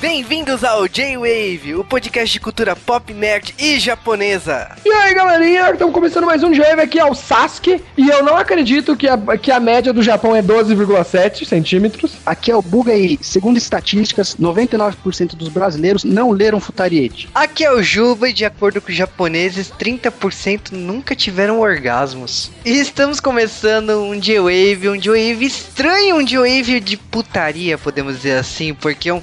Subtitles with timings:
[0.00, 4.76] Bem-vindos ao J-Wave, o podcast de cultura pop, nerd e japonesa.
[4.84, 7.82] E aí, galerinha, estamos começando mais um J-Wave aqui ao Sasuke.
[7.96, 12.12] E eu não acredito que a, que a média do Japão é 12,7 centímetros.
[12.24, 17.28] Aqui é o Buga e, segundo estatísticas, 99% dos brasileiros não leram Futariete.
[17.34, 22.52] Aqui é o Juba e, de acordo com os japoneses, 30% nunca tiveram orgasmos.
[22.64, 28.72] E estamos começando um J-Wave, um J-Wave estranho, um J-Wave de putaria, podemos dizer assim,
[28.72, 29.20] porque é um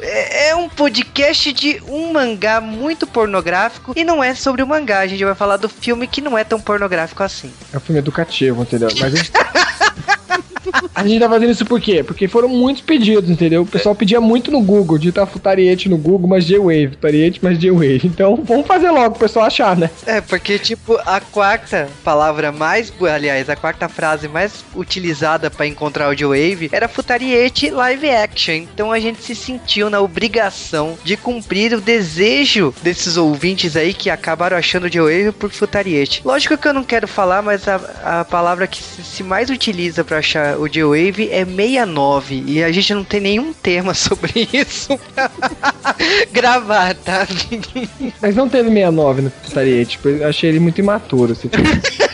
[0.00, 5.00] é, é um podcast de um mangá muito pornográfico e não é sobre o mangá.
[5.00, 7.52] A gente vai falar do filme que não é tão pornográfico assim.
[7.72, 8.88] É um filme educativo, entendeu?
[8.98, 9.32] Mas a gente...
[10.94, 12.02] A gente tá fazendo isso por quê?
[12.02, 13.62] Porque foram muitos pedidos, entendeu?
[13.62, 18.00] O pessoal pedia muito no Google, digitar Futariete no Google, mas J-Wave, Futariete, mas J-Wave.
[18.04, 19.90] Então, vamos fazer logo o pessoal achar, né?
[20.06, 26.08] É, porque, tipo, a quarta palavra mais, aliás, a quarta frase mais utilizada para encontrar
[26.08, 28.54] o J-Wave era Futariete Live Action.
[28.54, 34.10] Então a gente se sentiu na obrigação de cumprir o desejo desses ouvintes aí que
[34.10, 36.22] acabaram achando o J-Wave por Futariete.
[36.24, 40.18] Lógico que eu não quero falar, mas a, a palavra que se mais utiliza para
[40.18, 45.30] achar o J-Wave é 69 e a gente não tem nenhum tema sobre isso pra
[46.32, 47.26] gravar, tá?
[48.20, 51.48] Mas não teve 69 no Putaria, tipo, eu achei ele muito imaturo, assim.
[51.48, 51.62] Tipo.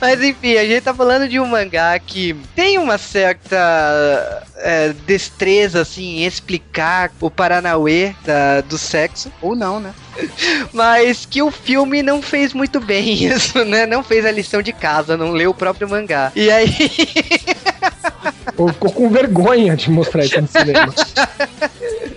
[0.00, 5.82] Mas enfim, a gente tá falando de um mangá que tem uma certa é, destreza,
[5.82, 9.30] assim, em explicar o Paranauê da, do sexo.
[9.40, 9.92] Ou não, né?
[10.72, 13.86] Mas que o filme não fez muito bem isso, né?
[13.86, 16.32] Não fez a lição de casa, não leu o próprio mangá.
[16.34, 16.70] E aí.
[18.56, 20.94] Ou ficou com vergonha de mostrar isso no cinema.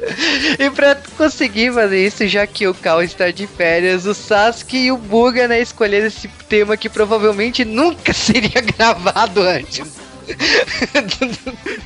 [0.60, 4.92] e pra conseguir fazer isso, já que o Cal está de férias, o Sasuke e
[4.92, 10.06] o Buga, né, escolheram esse tema que provavelmente nunca seria gravado antes.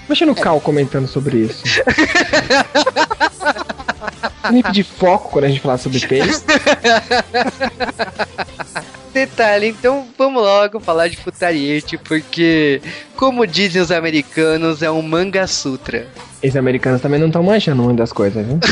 [0.05, 1.63] Imagina o Cal comentando sobre isso.
[4.51, 6.41] Nem pedir foco quando a gente falar sobre peixe.
[9.13, 12.81] Detalhe, então vamos logo falar de Futariete, porque,
[13.15, 16.07] como dizem os americanos, é um manga sutra.
[16.41, 18.59] Esses americanos também não estão manchando muito das coisas, viu?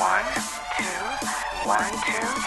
[0.00, 0.24] One,
[0.78, 2.39] two, one, two.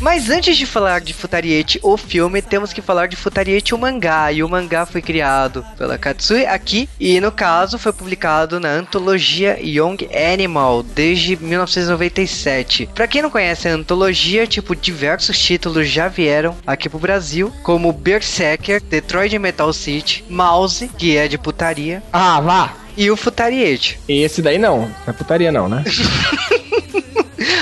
[0.00, 4.32] Mas antes de falar de Futariete, o filme, temos que falar de Futariete, o mangá.
[4.32, 9.58] E o mangá foi criado pela Katsui aqui, e no caso foi publicado na antologia
[9.62, 12.88] Young Animal desde 1997.
[12.94, 17.92] Para quem não conhece a antologia, tipo, diversos títulos já vieram aqui pro Brasil, como
[17.92, 22.02] Berserker, Detroit Metal City, Mouse, que é de putaria.
[22.10, 22.74] Ah, vá!
[22.96, 24.00] E o Futariete.
[24.08, 25.84] Esse daí não, não é putaria não, né?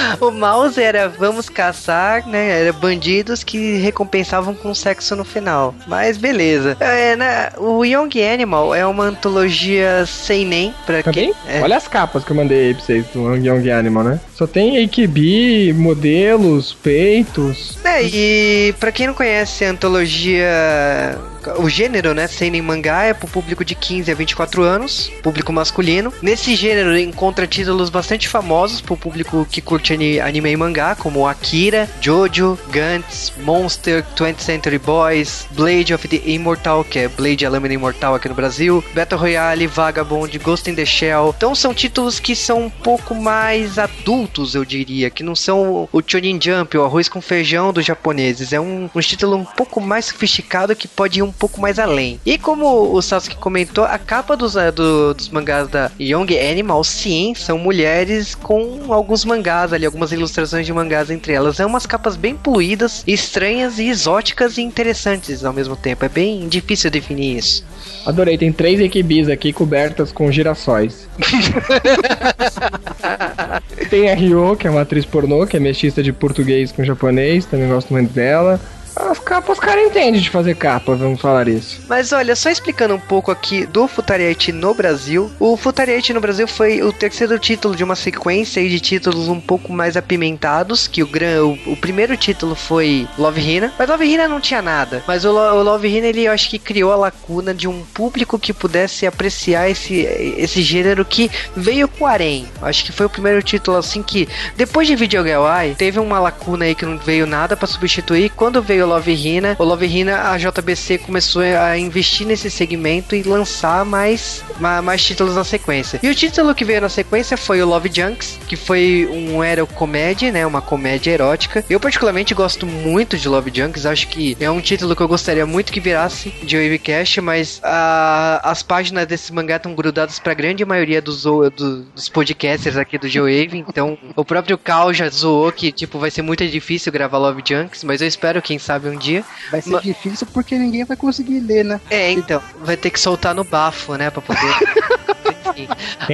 [0.20, 2.60] o mouse era vamos caçar, né?
[2.60, 5.75] Era bandidos que recompensavam com sexo no final.
[5.86, 6.76] Mas beleza.
[6.81, 11.32] É, né, o Young Animal é uma antologia sem nem pra quem.
[11.47, 11.60] É.
[11.60, 14.20] Olha as capas que eu mandei aí pra vocês do Young Animal, né?
[14.34, 17.78] Só tem AKB, modelos, peitos.
[17.84, 21.19] É, e pra quem não conhece a antologia
[21.59, 26.12] o gênero, né, seinen mangá é pro público de 15 a 24 anos, público masculino.
[26.22, 31.88] Nesse gênero encontra títulos bastante famosos pro público que curte anime e mangá, como Akira,
[32.00, 37.75] Jojo, Gantz, Monster, 20th Century Boys, Blade of the Immortal, que é Blade a Lâmina
[37.75, 41.34] Imortal aqui no Brasil, Battle Royale, Vagabond, Ghost in the Shell.
[41.36, 46.03] Então são títulos que são um pouco mais adultos, eu diria, que não são o
[46.04, 48.53] Chonin Jump, o arroz com feijão dos japoneses.
[48.53, 52.21] É um, um título um pouco mais sofisticado que pode ir um pouco mais além.
[52.25, 56.82] E como o Sasuke comentou, a capa dos, uh, do, dos mangás da Young Animal,
[56.84, 61.60] sim, são mulheres com alguns mangás ali, algumas ilustrações de mangás entre elas.
[61.60, 66.04] É umas capas bem poluídas, estranhas e exóticas e interessantes ao mesmo tempo.
[66.04, 67.65] É bem difícil definir isso.
[68.04, 71.09] Adorei, tem três equibis aqui cobertas com girassóis.
[73.91, 77.45] tem a Ryo, que é uma atriz pornô, que é mestiça de português com japonês,
[77.45, 78.60] também gosto muito dela.
[78.98, 81.80] As capas, os caras entendem de fazer capa, vamos falar isso.
[81.89, 85.30] Mas olha, só explicando um pouco aqui do Futariete no Brasil.
[85.39, 89.72] O Futariete no Brasil foi o terceiro título de uma sequência de títulos um pouco
[89.72, 94.41] mais apimentados, que o, o, o primeiro título foi Love Hina, mas Love Hina não
[94.41, 95.03] tinha nada.
[95.06, 98.39] Mas o, o Love Hina, ele eu acho que criou a lacuna de um público
[98.39, 100.01] que pudesse apreciar esse,
[100.36, 102.48] esse gênero que veio com o Arém.
[102.60, 106.18] Acho que foi o primeiro título assim que, depois de Video Girl Eye, teve uma
[106.18, 108.30] lacuna aí que não veio nada para substituir.
[108.30, 109.57] Quando veio Love Hina.
[109.59, 114.43] O Love Hina, a JBC começou a investir nesse segmento e lançar mais,
[114.83, 116.01] mais, títulos na sequência.
[116.03, 119.65] E o título que veio na sequência foi o Love Junks, que foi um era
[119.67, 120.47] comédia, né?
[120.47, 121.65] Uma comédia erótica.
[121.69, 125.47] Eu particularmente gosto muito de Love Junks, acho que é um título que eu gostaria
[125.47, 130.65] muito que virasse de Wavecast, mas a, as páginas desse mangá estão grudadas pra grande
[130.65, 135.73] maioria dos, do, dos podcasters aqui do G-Wave, então o próprio Cal já zoou que,
[135.73, 139.25] tipo, vai ser muito difícil gravar Love Junks, mas eu espero, quem sabe, um dia.
[139.51, 141.80] Vai ser Ma difícil porque ninguém vai conseguir ler, né?
[141.91, 144.41] É, então, vai ter que soltar no bafo, né, pra poder...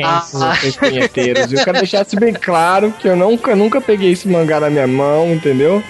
[0.02, 0.24] Ah.
[0.78, 1.52] punheteiros.
[1.52, 4.86] Eu quero deixar isso bem claro que eu nunca, nunca peguei esse mangá na minha
[4.86, 5.82] mão, entendeu?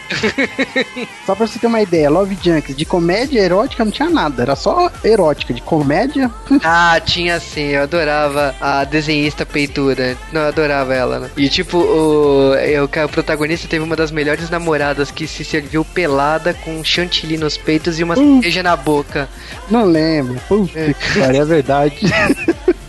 [1.27, 4.56] Só pra você ter uma ideia, Love Junks de comédia erótica não tinha nada, era
[4.56, 5.53] só erótica.
[5.53, 6.31] De comédia.
[6.65, 10.17] ah, tinha sim, eu adorava a desenhista peitura.
[10.33, 11.31] Não, eu adorava ela, né?
[11.37, 16.55] E tipo, o, eu, o protagonista teve uma das melhores namoradas que se serviu pelada
[16.55, 18.17] com chantilly nos peitos e uma uh.
[18.17, 19.29] cerveja na boca.
[19.71, 20.41] Não lembro.
[20.49, 20.93] Puta é.
[20.93, 21.99] que pariu, é verdade.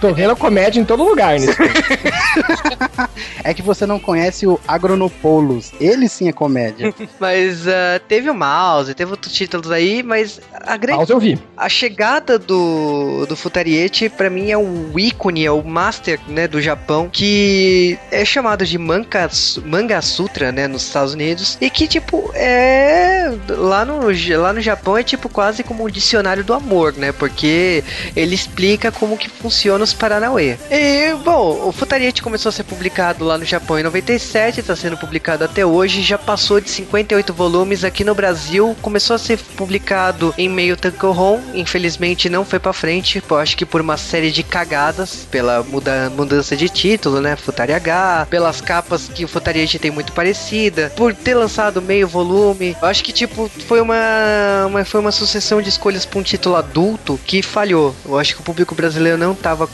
[0.00, 1.56] Tô vendo comédia em todo lugar nisso.
[3.44, 5.72] é que você não conhece o Agronopoulos.
[5.78, 6.94] Ele sim é comédia.
[7.20, 10.98] mas uh, teve o Mouse, teve outros títulos aí, mas a grande.
[10.98, 11.38] Mouse eu vi.
[11.54, 16.62] A chegada do, do Futariete, pra mim, é o ícone, é o master, né, do
[16.62, 19.28] Japão, que é chamado de Manga,
[19.64, 21.58] Manga Sutra, né, nos Estados Unidos.
[21.60, 23.34] E que, tipo, é.
[23.48, 24.00] Lá no,
[24.38, 27.12] lá no Japão é tipo quase como um dicionário do amor, né?
[27.12, 27.84] Porque
[28.16, 30.56] ele explica como que funciona os Paranauê.
[30.70, 34.96] E, bom, o Futariete começou a ser publicado lá no Japão em 97, está sendo
[34.96, 40.34] publicado até hoje, já passou de 58 volumes aqui no Brasil, começou a ser publicado
[40.38, 45.26] em meio Tankohon, infelizmente não foi para frente, acho que por uma série de cagadas,
[45.30, 50.12] pela muda mudança de título, né, Futari H, pelas capas que o Futariete tem muito
[50.12, 55.12] parecida, por ter lançado meio volume, eu acho que tipo foi uma, uma foi uma
[55.12, 57.94] sucessão de escolhas para um título adulto que falhou.
[58.04, 59.66] Eu acho que o público brasileiro não estava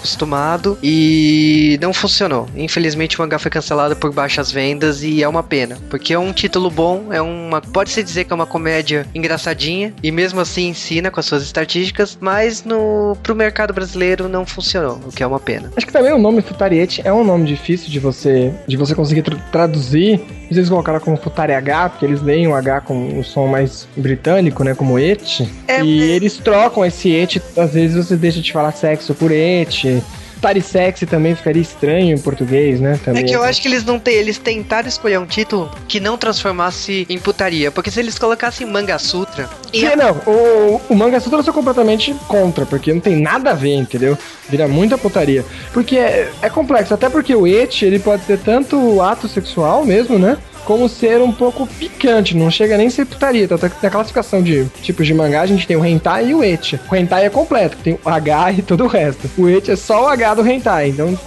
[0.83, 2.49] e não funcionou.
[2.57, 6.33] Infelizmente o mangá foi cancelado por baixas vendas e é uma pena, porque é um
[6.33, 11.11] título bom, é uma pode-se dizer que é uma comédia engraçadinha e mesmo assim ensina
[11.11, 15.41] com as suas estatísticas, mas no pro mercado brasileiro não funcionou, o que é uma
[15.41, 15.71] pena.
[15.77, 19.23] Acho que também o nome Futariete é um nome difícil de você de você conseguir
[19.23, 20.21] tra traduzir.
[20.51, 24.63] Eles colocaram como Futari H, porque eles leem o H com um som mais britânico,
[24.63, 25.49] né, como et.
[25.67, 26.15] É, e é...
[26.15, 30.03] eles trocam esse et, às vezes você deixa de falar sexo por et.
[30.63, 32.99] Sexy também ficaria estranho em português, né?
[33.05, 33.23] Também.
[33.23, 36.17] É que eu acho que eles não têm, eles tentaram escolher um título que não
[36.17, 39.49] transformasse em putaria, porque se eles colocassem Manga Sutra.
[39.73, 39.97] Sim, a...
[39.97, 43.75] não, o, o Manga Sutra eu sou completamente contra, porque não tem nada a ver,
[43.75, 44.17] entendeu?
[44.49, 45.45] Vira muita putaria.
[45.73, 50.19] Porque é, é complexo, até porque o et, ele pode ser tanto ato sexual mesmo,
[50.19, 50.39] né?
[50.67, 53.47] Como ser um pouco picante, não chega nem a ser putaria.
[53.47, 56.79] Que na classificação de tipos de mangá, a gente tem o hentai e o eti.
[56.91, 59.31] O hentai é completo, tem o H e todo o resto.
[59.39, 61.19] O eti é só o H do hentai, então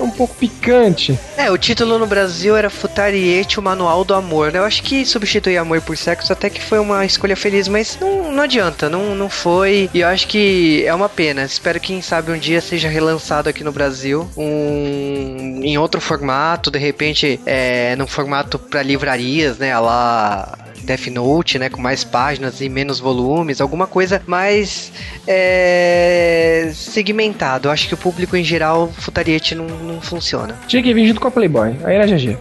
[0.00, 1.18] é um pouco picante.
[1.36, 4.54] É, o título no Brasil era Futariete, o Manual do Amor.
[4.54, 8.32] Eu acho que substituir amor por sexo até que foi uma escolha feliz, mas não,
[8.32, 9.90] não adianta, não, não foi.
[9.92, 11.42] E eu acho que é uma pena.
[11.42, 16.70] Espero que, quem sabe, um dia seja relançado aqui no Brasil, um, em outro formato,
[16.70, 19.76] de repente, é, num formato para livrarias, né?
[19.78, 21.68] Lá Death Note, né?
[21.68, 24.92] Com mais páginas e menos volumes, alguma coisa mais
[25.26, 27.68] é, segmentado.
[27.68, 30.58] Eu acho que o público em geral, Futariete não, não funciona.
[30.66, 32.36] Tinha que vir junto com a Playboy, aí era GG.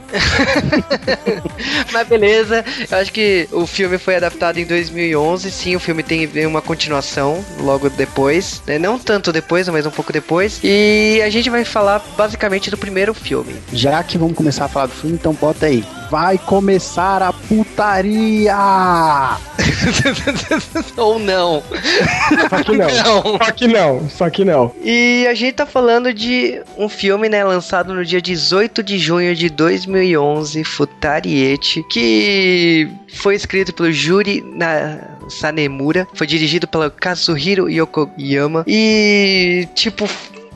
[1.91, 5.51] Mas beleza, eu acho que o filme foi adaptado em 2011.
[5.51, 8.77] Sim, o filme tem uma continuação logo depois, né?
[8.77, 10.59] Não tanto depois, mas um pouco depois.
[10.63, 13.55] E a gente vai falar basicamente do primeiro filme.
[13.73, 15.83] Já que vamos começar a falar do filme, então bota aí.
[16.09, 18.55] Vai começar a putaria!
[20.97, 21.63] Ou não.
[22.49, 22.87] Só que não.
[22.87, 23.37] não.
[23.37, 24.09] Só que não.
[24.09, 24.75] Só que não.
[24.83, 29.35] E a gente tá falando de um filme, né, lançado no dia 18 de junho
[29.35, 34.99] de 2011, Futariete, que foi escrito pelo Juri na
[35.29, 40.07] Sanemura, foi dirigido pelo Kazuhiro Yokoyama e tipo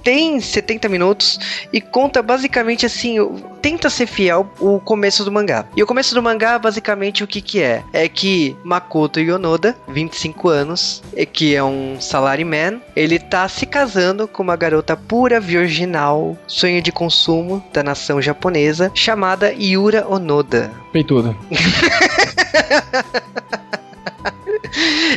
[0.03, 1.39] tem 70 minutos
[1.71, 3.15] e conta basicamente assim,
[3.61, 5.65] tenta ser fiel o começo do mangá.
[5.75, 7.83] E o começo do mangá, basicamente, o que que é?
[7.93, 14.43] É que Makoto Yonoda, 25 anos, que é um salaryman, ele tá se casando com
[14.43, 20.71] uma garota pura, virginal, sonho de consumo da nação japonesa, chamada Yura Onoda.
[20.91, 21.35] Peituda.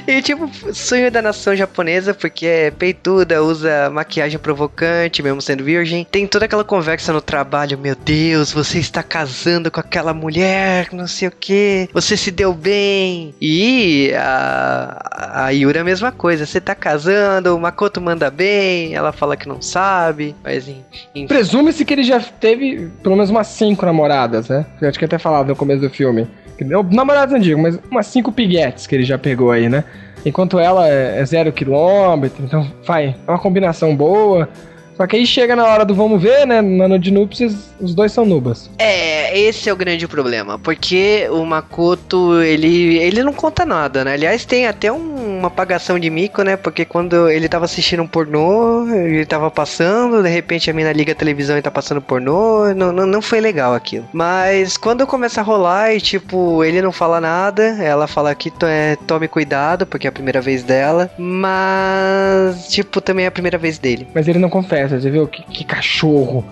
[0.06, 6.06] e tipo, sonho da nação japonesa, porque é peituda, usa maquiagem provocante, mesmo sendo virgem.
[6.10, 11.06] Tem toda aquela conversa no trabalho, meu Deus, você está casando com aquela mulher, não
[11.06, 13.34] sei o que, você se deu bem.
[13.40, 18.94] E a, a Yura é a mesma coisa, você tá casando, o Makoto manda bem,
[18.94, 21.26] ela fala que não sabe, mas enfim.
[21.26, 24.66] Presume-se que ele já teve pelo menos umas cinco namoradas, né?
[24.80, 26.28] Eu acho que até falava no começo do filme.
[26.64, 29.84] Namoradas antigos, mas umas cinco piguetes que ele já pegou aí, né?
[30.24, 34.48] Enquanto ela é, é zero quilômetro, então vai, é uma combinação boa.
[34.96, 36.62] Só que aí chega na hora do vamos ver, né?
[36.62, 38.70] No ano de núpcias, os dois são nubas.
[38.78, 40.58] É, esse é o grande problema.
[40.58, 44.14] Porque o Makoto, ele, ele não conta nada, né?
[44.14, 46.56] Aliás, tem até um, uma apagação de mico, né?
[46.56, 51.12] Porque quando ele tava assistindo um pornô, ele tava passando, de repente a mina liga
[51.12, 52.72] a televisão e tá passando pornô.
[52.74, 54.06] Não, não, não foi legal aquilo.
[54.12, 58.96] Mas quando começa a rolar e, tipo, ele não fala nada, ela fala que é,
[59.06, 61.10] tome cuidado, porque é a primeira vez dela.
[61.18, 64.08] Mas, tipo, também é a primeira vez dele.
[64.14, 65.26] Mas ele não confessa você viu?
[65.26, 66.44] Que, que cachorro.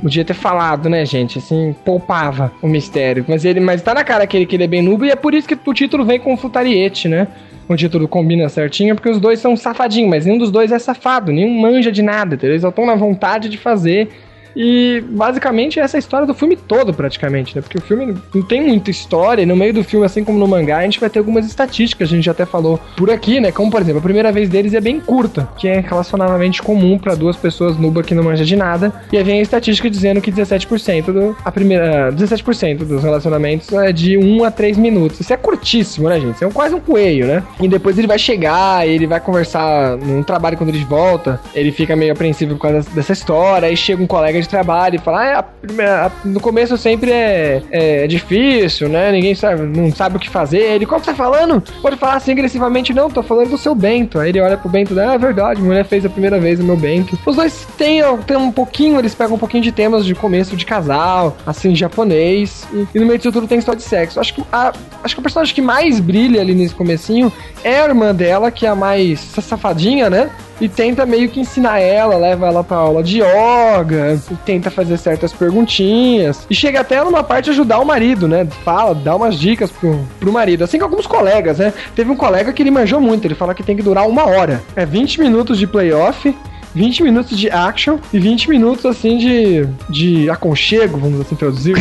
[0.00, 1.38] Podia ter falado, né, gente?
[1.38, 3.24] Assim, poupava o mistério.
[3.28, 5.16] Mas ele, mas tá na cara que ele, que ele é bem nubo e é
[5.16, 7.28] por isso que o título vem com Futariete, né?
[7.68, 11.32] O título combina certinho, porque os dois são safadinhos, mas nenhum dos dois é safado,
[11.32, 12.54] nenhum manja de nada, entendeu?
[12.54, 14.08] Eles só estão na vontade de fazer
[14.54, 17.62] e basicamente essa é a história do filme todo, praticamente, né?
[17.62, 20.46] Porque o filme não tem muita história, e no meio do filme, assim como no
[20.46, 23.52] mangá, a gente vai ter algumas estatísticas, a gente já até falou por aqui, né?
[23.52, 27.14] Como, por exemplo, a primeira vez deles é bem curta, que é relacionadamente comum para
[27.14, 28.92] duas pessoas nuba que não manja de nada.
[29.12, 31.36] E aí vem a estatística dizendo que 17% do.
[31.44, 32.12] A primeira.
[32.12, 35.20] 17% dos relacionamentos é de 1 a 3 minutos.
[35.20, 36.36] Isso é curtíssimo, né, gente?
[36.36, 37.42] Isso é quase um coelho, né?
[37.60, 41.96] E depois ele vai chegar, ele vai conversar num trabalho quando ele volta, ele fica
[41.96, 45.38] meio apreensivo por causa dessa história, aí chega um colega de trabalho e falar, ah,
[45.38, 49.10] a primeira, a, no começo sempre é, é, difícil, né?
[49.12, 50.60] Ninguém sabe, não sabe o que fazer.
[50.60, 51.62] Ele, qual que tá falando?
[51.80, 54.18] Pode falar assim agressivamente, não, tô falando do seu Bento.
[54.18, 56.76] Aí ele olha pro Bento, ah, é verdade, mulher fez a primeira vez o meu
[56.76, 57.18] Bento.
[57.24, 60.66] Os dois têm, têm um pouquinho, eles pegam um pouquinho de temas de começo de
[60.66, 64.20] casal, assim, japonês, e, e no meio disso tudo tem história de sexo.
[64.20, 64.72] Acho que a,
[65.02, 67.32] acho que o personagem que mais brilha ali nesse comecinho
[67.64, 70.30] é a irmã dela, que é a mais safadinha, né?
[70.62, 75.32] E tenta meio que ensinar ela, leva ela pra aula de yoga, tenta fazer certas
[75.32, 78.46] perguntinhas, e chega até numa parte ajudar o marido, né?
[78.64, 81.72] Fala, dá umas dicas pro, pro marido, assim com alguns colegas, né?
[81.96, 84.62] Teve um colega que ele manjou muito, ele fala que tem que durar uma hora.
[84.76, 86.32] É 20 minutos de playoff
[86.74, 91.74] 20 minutos de action e 20 minutos, assim, de, de aconchego, vamos assim traduzir.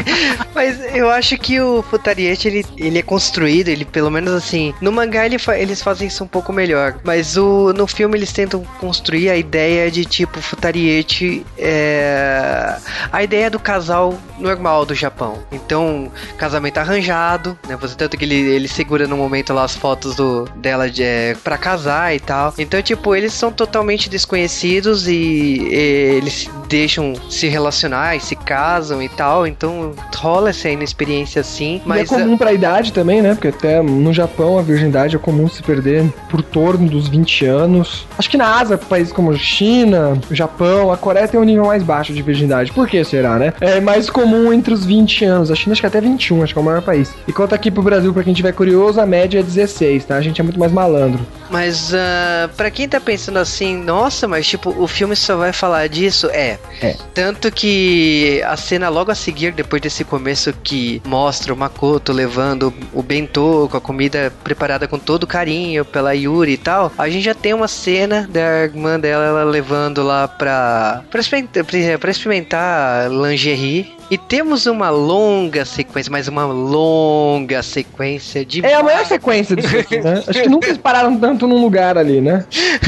[0.54, 4.72] Mas eu acho que o Futariete, ele, ele é construído, ele pelo menos assim.
[4.80, 6.96] No mangá ele fa eles fazem isso um pouco melhor.
[7.02, 12.76] Mas o, no filme eles tentam construir a ideia de tipo Futariete é
[13.10, 15.38] a ideia do casal normal do Japão.
[15.50, 17.76] Então, casamento arranjado, né?
[17.76, 21.36] Você tanto que ele, ele segura no momento lá as fotos do, dela de, é,
[21.42, 22.54] pra casar e tal.
[22.58, 29.02] Então, tipo, eles são totalmente desconhecidos e, e eles deixam se relacionar e se casam
[29.02, 29.46] e tal.
[29.46, 31.82] Então, rola essa inexperiência assim.
[31.84, 33.34] Mas e é comum pra idade também, né?
[33.34, 38.06] Porque até no Japão a virgindade é comum se perder por torno dos 20 anos.
[38.18, 42.12] Acho que na Ásia, países como China, Japão, a Coreia tem um nível mais baixo
[42.12, 42.72] de virgindade.
[42.72, 43.52] Por que será, né?
[43.60, 45.50] É mais comum entre os 20 anos.
[45.50, 47.12] A China acho que até 21, acho que é o maior país.
[47.26, 50.16] E quanto aqui pro Brasil, pra quem tiver curioso, a média é 16, tá?
[50.16, 51.24] A gente é muito mais malandro.
[51.50, 55.88] Mas uh, pra quem tá pensando assim, nossa, mas tipo, o filme só vai falar
[55.88, 56.28] disso?
[56.30, 56.58] É.
[56.80, 56.96] é.
[57.12, 62.72] Tanto que a cena logo a seguir, depois desse começo que mostra o Makoto levando
[62.92, 67.24] o bentô com a comida preparada com todo carinho pela Yuri e tal, a gente
[67.24, 71.64] já tem uma cena da irmã dela levando lá pra, pra, experimentar,
[71.98, 78.64] pra experimentar lingerie e temos uma longa sequência, mas uma longa sequência de.
[78.64, 80.22] É a maior sequência disso aqui, né?
[80.26, 82.44] Acho que nunca pararam tanto num lugar ali, né?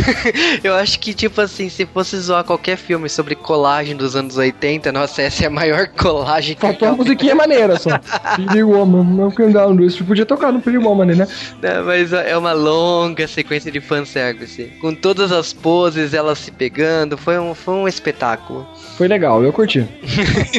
[0.63, 4.93] Eu acho que, tipo assim, se fosse zoar qualquer filme sobre colagem dos anos 80,
[4.93, 7.91] nossa, essa é a maior colagem Faltou uma musiquinha maneira só.
[8.35, 10.05] Pretty Woman, não can down isso.
[10.05, 11.29] Podia tocar no Pretty Woman, né?
[11.63, 14.73] Não, mas é uma longa sequência de fanservice.
[14.81, 18.67] Com todas as poses, elas se pegando, foi um, foi um espetáculo.
[18.97, 19.87] Foi legal, eu curti.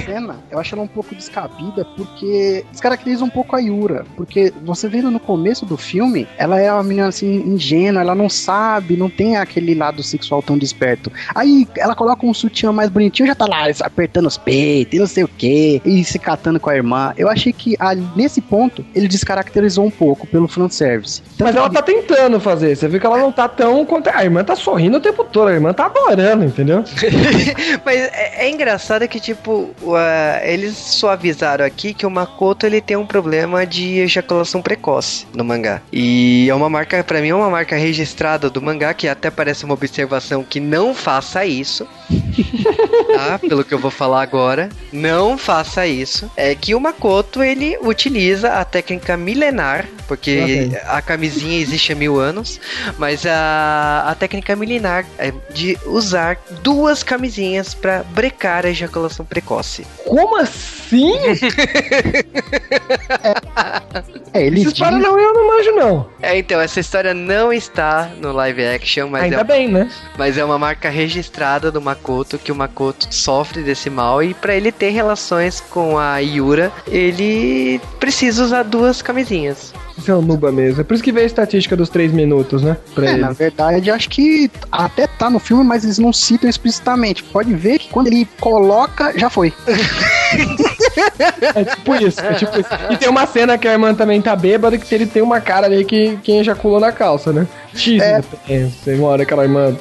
[0.06, 4.06] cena, eu acho ela um pouco descabida porque descaracteriza um pouco a Yura.
[4.16, 8.30] Porque você vendo no começo do filme, ela é uma menina assim ingênua, ela não
[8.30, 11.12] sabe, não tem aquele lado sexual tão desperto.
[11.34, 15.08] Aí ela coloca um sutiã mais bonitinho, já tá lá apertando os peitos e não
[15.08, 17.14] sei o que, e se catando com a irmã.
[17.18, 21.22] Eu achei que ali, nesse ponto ele descaracterizou um pouco pelo fanservice.
[21.38, 21.74] Tanto Mas ela ele...
[21.74, 23.86] tá tentando fazer, você viu que ela não tá tão.
[24.14, 26.84] A irmã tá sorrindo o tempo todo, a irmã tá adorando, entendeu?
[27.86, 32.98] Mas é, é engraçado que, tipo, a, eles suavizaram aqui que o Makoto ele tem
[32.98, 35.82] um problema de ejaculação precoce no mangá.
[35.92, 39.66] E é uma marca, para mim, é uma marca registrada do mangá, que até parece
[39.66, 41.88] uma observação que não faça isso.
[43.16, 43.40] tá?
[43.40, 44.70] Pelo que eu vou falar agora.
[44.92, 46.30] Não faça isso.
[46.36, 50.80] É que o Makoto ele utiliza a técnica milenar, porque okay.
[50.86, 52.60] a camisinha existe há mil anos,
[52.98, 59.86] mas a, a técnica milenar é de usar duas camisinhas para brecar a ejaculação precoce.
[60.06, 61.18] Como assim?
[64.34, 66.08] é, ele Essa história não eu não manjo não.
[66.22, 69.90] É, então, essa história não está no live action, mas Ainda é, bem, né?
[70.18, 74.56] Mas é uma marca registrada do Makoto, que o Makoto sofre desse mal e para
[74.56, 79.74] ele ter relações com a Yura, ele precisa usar duas camisinhas.
[79.98, 80.82] Isso é um Nuba mesmo.
[80.82, 82.78] É por isso que veio a estatística dos três minutos, né?
[82.94, 83.22] Pra é, ele.
[83.22, 87.24] na verdade, acho que até tá no filme, mas eles não citam explicitamente.
[87.24, 89.54] Pode ver que quando ele coloca, já foi.
[91.56, 92.70] é tipo isso, é tipo isso.
[92.90, 95.68] E tem uma cena que a irmã também tá bêbada, que ele tem uma cara
[95.68, 97.48] ali que quem ejaculou na calça, né?
[97.74, 98.22] X, é.
[98.84, 99.76] Tem uma hora que a irmã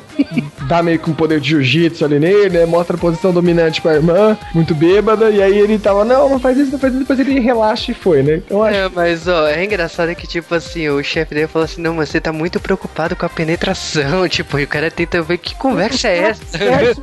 [0.69, 2.67] dá meio com um poder de jiu-jitsu ali nele, né?
[2.67, 6.59] Mostra a posição dominante pra irmã, muito bêbada, e aí ele tava, não, não faz
[6.59, 8.43] isso, não faz isso, depois ele relaxa e foi, né?
[8.45, 8.77] Então acho...
[8.77, 12.09] É, mas ó, é engraçado que, tipo assim, o chefe dele falou assim, não, mas
[12.09, 16.09] você tá muito preocupado com a penetração, tipo, e o cara tenta ver que conversa
[16.09, 16.59] é essa.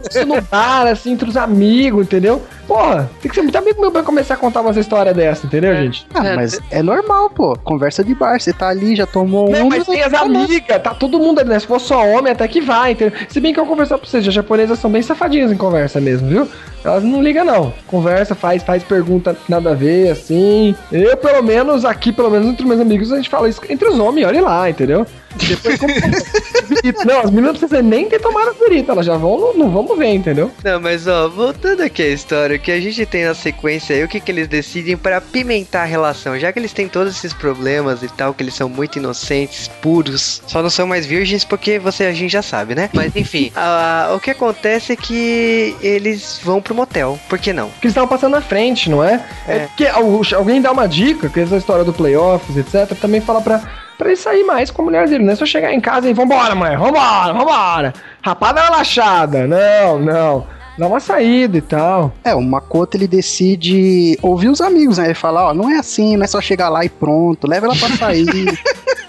[0.09, 2.41] Isso no bar, assim, entre os amigos, entendeu?
[2.67, 5.73] Porra, tem que ser muito amigo meu pra começar a contar umas histórias dessa, entendeu,
[5.73, 5.83] é.
[5.83, 6.07] gente?
[6.13, 7.57] Ah, mas é normal, pô.
[7.63, 9.69] Conversa de bar, você tá ali, já tomou não, um.
[9.69, 11.59] Mas tem as amigas, tá todo mundo ali, né?
[11.59, 13.19] Se for só homem, até que vai, entendeu?
[13.27, 16.27] Se bem que eu conversar pra vocês, as japonesas são bem safadinhas em conversa mesmo,
[16.29, 16.47] viu?
[16.83, 17.73] Elas não ligam, não.
[17.87, 20.75] Conversa, faz, faz pergunta nada a ver, assim.
[20.91, 23.97] Eu, pelo menos, aqui, pelo menos entre meus amigos, a gente fala isso entre os
[23.99, 25.05] homens, olha lá, entendeu?
[25.35, 25.93] Depois, como...
[27.05, 29.69] não, as meninas não precisam nem ter tomado a birita, elas já vão, não, não
[29.71, 30.51] vamos ver, entendeu?
[30.63, 34.03] Não, mas ó, voltando aqui à história, o que a gente tem na sequência aí,
[34.03, 37.33] o que, que eles decidem para pimentar a relação, já que eles têm todos esses
[37.33, 41.79] problemas e tal, que eles são muito inocentes, puros, só não são mais virgens porque
[41.79, 42.89] você a gente já sabe, né?
[42.93, 47.69] Mas enfim, a, o que acontece é que eles vão pro motel, por que não?
[47.69, 49.23] Porque eles estavam passando na frente, não é?
[49.47, 49.85] É, é que
[50.33, 53.61] alguém dá uma dica, que essa história do playoffs, etc, também fala pra
[53.97, 55.23] pra ele sair mais com a mulher dele.
[55.23, 57.93] Não é só chegar em casa e vambora, mãe, vambora, vambora.
[58.21, 59.47] Rapada relaxada.
[59.47, 60.47] Não, não.
[60.77, 62.11] Dá uma saída e tal.
[62.23, 65.05] É, o Makoto ele decide ouvir os amigos, né?
[65.05, 67.75] Ele fala, ó, não é assim, não é só chegar lá e pronto, leva ela
[67.75, 68.25] pra sair.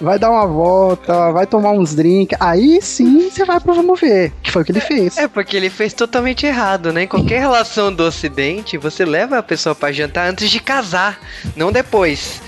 [0.00, 4.32] vai dar uma volta, vai tomar uns drinks, aí sim você vai pro vamos ver,
[4.42, 5.16] que foi o que ele fez.
[5.16, 7.04] É, porque ele fez totalmente errado, né?
[7.04, 11.20] Em qualquer relação do ocidente, você leva a pessoa para jantar antes de casar,
[11.56, 12.40] não depois.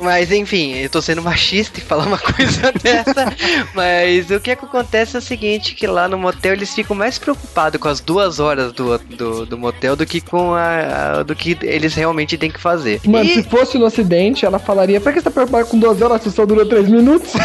[0.00, 3.32] Mas enfim, eu tô sendo machista e falar uma coisa dessa,
[3.74, 6.96] mas o que, é que acontece é o seguinte, que lá no motel eles ficam
[6.96, 11.22] mais preocupados com as duas horas do, do, do motel do que com a, a,
[11.22, 13.00] do que eles realmente têm que fazer.
[13.04, 13.34] Mano, e...
[13.34, 16.30] se fosse no ocidente, ela falaria, pra que você tá preocupado com duas horas se
[16.30, 16.99] só dura três minutos?
[17.00, 17.32] Minutos.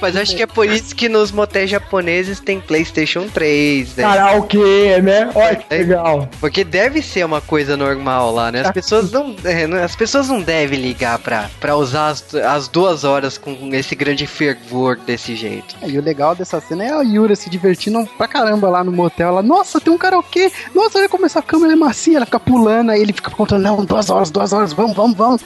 [0.00, 4.02] Mas acho que é por isso que nos motéis japoneses tem PlayStation 3, né?
[4.02, 5.30] Karaokê, né?
[5.34, 6.28] Olha que é, legal.
[6.40, 8.62] Porque deve ser uma coisa normal lá, né?
[8.62, 13.04] As pessoas não, é, as pessoas não devem ligar pra, pra usar as, as duas
[13.04, 15.76] horas com esse grande fervor desse jeito.
[15.82, 18.92] É, e o legal dessa cena é a Yura se divertindo pra caramba lá no
[18.92, 19.28] motel.
[19.28, 20.50] Ela, nossa, tem um karaokê.
[20.74, 22.16] Nossa, olha como essa câmera é macia.
[22.16, 25.42] Ela fica pulando, aí ele fica contando, não, duas horas, duas horas, vamos, vamos, vamos.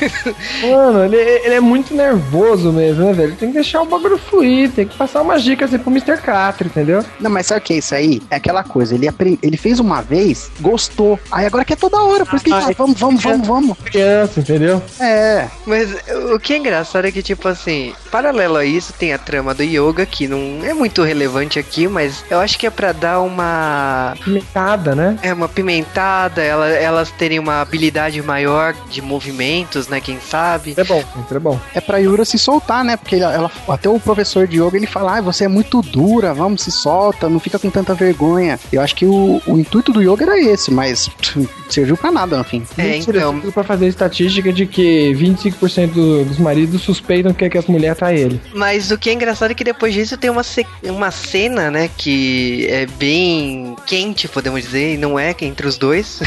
[0.62, 3.36] Mano, ele, ele é muito nervoso mesmo, né, velho?
[3.36, 6.18] Tem que deixar o bagulho fluir, tem que passar umas dicas aí pro Mr.
[6.18, 7.04] Catra, entendeu?
[7.20, 8.22] Não, mas sabe o que é isso aí?
[8.30, 9.08] É aquela coisa, ele,
[9.42, 12.74] ele fez uma vez, gostou, aí agora quer toda hora, por isso que ele ah,
[12.76, 13.78] vamos, vamos, vamos, vamos.
[13.84, 14.82] Criança, entendeu?
[14.98, 15.46] É.
[15.66, 15.94] Mas
[16.32, 19.62] o que é engraçado é que, tipo assim, paralelo a isso, tem a trama do
[19.62, 24.14] yoga, que não é muito relevante aqui, mas eu acho que é pra dar uma...
[24.24, 25.18] Pimentada, né?
[25.22, 30.74] É, uma pimentada, ela, elas terem uma habilidade maior de movimentos, né, quem sabe.
[30.76, 31.60] É bom, é bom.
[31.74, 32.96] É pra Yura se soltar, né?
[32.96, 36.62] Porque ela, até o professor de yoga ele fala: ah, você é muito dura, vamos,
[36.62, 38.58] se solta, não fica com tanta vergonha.
[38.72, 42.36] Eu acho que o, o intuito do yoga era esse, mas pff, serviu pra nada
[42.36, 42.64] no fim.
[42.76, 43.40] É, então.
[43.52, 48.12] Pra fazer estatística de que 25% dos maridos suspeitam que, é que as mulheres tá
[48.12, 48.40] ele.
[48.54, 50.42] Mas o que é engraçado é que depois disso tem uma,
[50.84, 56.20] uma cena, né, que é bem quente, podemos dizer, e não é entre os dois.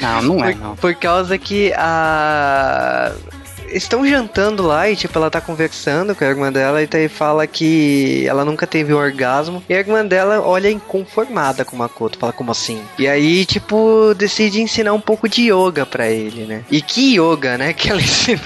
[0.00, 0.76] Não, não é, não.
[0.76, 3.12] Por, por causa que a
[3.70, 7.46] estão jantando lá e, tipo, ela tá conversando com a irmã dela e daí fala
[7.46, 9.62] que ela nunca teve um orgasmo.
[9.68, 12.80] E a irmã dela olha inconformada com o Makoto, fala como assim?
[12.98, 16.62] E aí, tipo, decide ensinar um pouco de yoga pra ele, né?
[16.70, 17.72] E que yoga, né?
[17.72, 18.40] Que ela ensinou.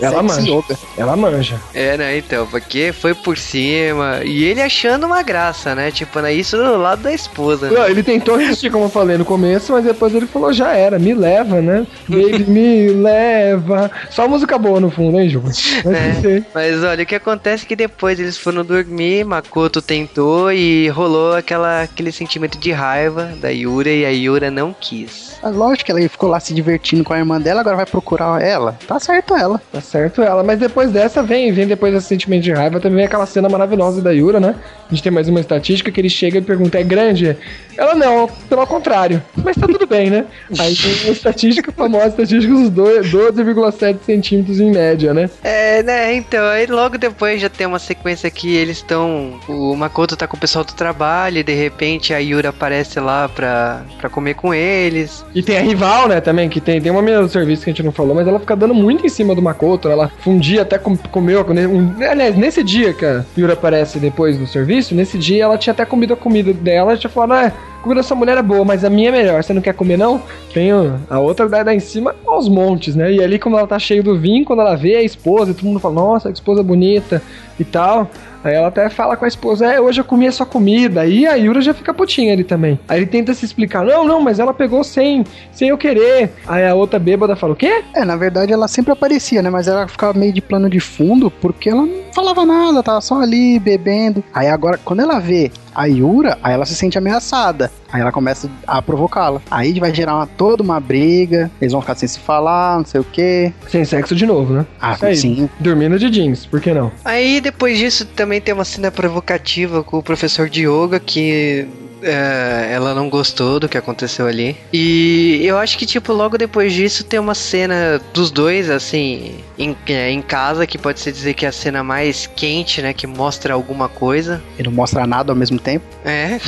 [0.00, 0.50] ela Sexy manja.
[0.52, 0.78] yoga.
[0.96, 1.60] Ela manja.
[1.74, 2.16] É, né?
[2.18, 4.20] Então, porque foi por cima.
[4.24, 5.90] E ele achando uma graça, né?
[5.90, 6.32] Tipo, né?
[6.32, 7.70] Isso do lado da esposa.
[7.70, 10.98] Não, ele tentou resistir, como eu falei no começo, mas depois ele falou, já era,
[10.98, 11.86] me leva, né?
[12.08, 13.90] Baby, me leva.
[14.10, 15.42] Só música boa no fundo, hein, Ju?
[15.84, 16.42] Mas, É.
[16.54, 21.34] Mas olha, o que acontece é que depois eles foram dormir, Makoto tentou e rolou
[21.34, 25.31] aquela, aquele sentimento de raiva da Yura e a Yura não quis.
[25.42, 28.76] Lógico que ela ficou lá se divertindo com a irmã dela, agora vai procurar ela.
[28.86, 29.60] Tá certo ela.
[29.72, 33.06] Tá certo ela, mas depois dessa vem, vem depois desse sentimento de raiva, também vem
[33.06, 34.54] aquela cena maravilhosa da Yura, né?
[34.86, 37.36] A gente tem mais uma estatística que ele chega e pergunta, é grande?
[37.76, 39.22] Ela não, pelo contrário.
[39.36, 40.24] Mas tá tudo bem, né?
[40.58, 45.28] Aí tem uma estatística famosa, estatística dos dois- 12,7 centímetros em média, né?
[45.42, 49.40] É, né, então, aí logo depois já tem uma sequência que eles estão.
[49.48, 53.28] O Makoto tá com o pessoal do trabalho e de repente a Yura aparece lá
[53.28, 55.24] pra, pra comer com eles.
[55.34, 57.72] E tem a rival, né, também, que tem, tem uma menina do serviço que a
[57.72, 59.88] gente não falou, mas ela fica dando muito em cima do Makoto.
[59.88, 61.40] Ela um dia até com- comeu.
[61.42, 65.72] Um, aliás, nesse dia que a Yura aparece depois do serviço, nesse dia ela tinha
[65.72, 68.84] até comido a comida dela tinha falado, ah, a comida dessa mulher é boa, mas
[68.84, 69.42] a minha é melhor.
[69.42, 70.22] Você não quer comer, não?
[70.52, 70.68] Tem
[71.08, 73.10] a outra dá, dá em cima aos montes, né?
[73.12, 75.80] E ali, como ela tá cheia do vinho, quando ela vê a esposa, todo mundo
[75.80, 77.22] fala, nossa, que esposa bonita
[77.58, 78.10] e tal.
[78.44, 81.02] Aí ela até fala com a esposa, é, hoje eu comi a sua comida.
[81.02, 82.78] Aí a Yura já fica putinha ali também.
[82.88, 86.32] Aí ele tenta se explicar, não, não, mas ela pegou sem, sem eu querer.
[86.46, 87.82] Aí a outra bêbada fala, o quê?
[87.94, 89.50] É, na verdade ela sempre aparecia, né?
[89.50, 93.20] Mas ela ficava meio de plano de fundo porque ela não falava nada, tava só
[93.20, 94.22] ali bebendo.
[94.32, 97.70] Aí agora, quando ela vê a Yura, aí ela se sente ameaçada.
[97.92, 99.40] Aí ela começa a provocá-la.
[99.50, 103.00] Aí vai gerar uma, toda uma briga, eles vão ficar sem se falar, não sei
[103.00, 103.52] o quê.
[103.68, 104.66] Sem sexo de novo, né?
[104.80, 105.16] Ah, aí.
[105.16, 105.48] sim.
[105.58, 106.92] Dormindo de jeans, por que não?
[107.04, 111.66] Aí depois disso também tem uma cena provocativa com o professor de yoga que
[112.02, 114.56] é, ela não gostou do que aconteceu ali.
[114.72, 119.76] E eu acho que, tipo, logo depois disso tem uma cena dos dois, assim, em,
[119.86, 122.92] é, em casa, que pode se dizer que é a cena mais quente, né?
[122.92, 124.42] Que mostra alguma coisa.
[124.58, 125.84] Ele não mostra nada ao mesmo tempo.
[126.04, 126.38] É.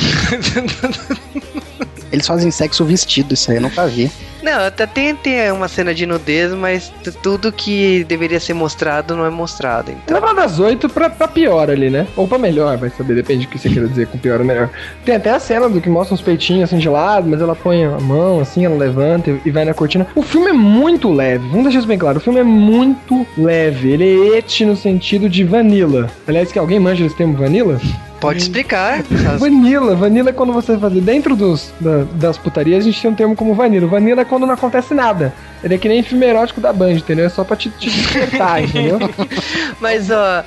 [2.11, 4.11] Eles fazem sexo vestido, isso aí eu nunca vi.
[4.45, 9.25] Não, até tem, tem uma cena de nudez, mas tudo que deveria ser mostrado não
[9.25, 9.91] é mostrado.
[9.91, 12.05] Então, Leva das 8 pra, pra pior ali, né?
[12.15, 14.69] Ou pra melhor, vai saber, depende do que você queira dizer com pior ou melhor.
[15.03, 17.83] Tem até a cena do que mostra uns peitinhos assim de lado, mas ela põe
[17.85, 20.05] a mão assim, ela levanta e- e vai na cortina.
[20.13, 22.19] O filme é muito leve, vamos deixar isso bem claro.
[22.19, 23.89] O filme é muito leve.
[23.93, 24.03] Ele
[24.35, 26.07] é et no sentido de vanilla.
[26.27, 27.81] Aliás, que alguém manja esse termo vanilla?
[28.25, 29.03] Pode explicar.
[29.39, 33.15] Vanilla, vanilla é quando você fazer dentro dos, da- das putarias, a gente tem um
[33.15, 33.87] termo como vanilla.
[33.87, 35.33] Vanilla é quando não acontece nada.
[35.63, 37.25] Ele é que nem filme erótico da Band, entendeu?
[37.25, 38.99] É só pra te, te despertar, entendeu?
[39.81, 40.43] Mas, ó,